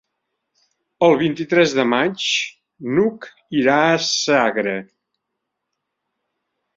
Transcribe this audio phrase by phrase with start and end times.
[1.07, 2.23] El vint-i-tres de maig
[2.95, 3.27] n'Hug
[3.59, 4.73] irà a Sagra.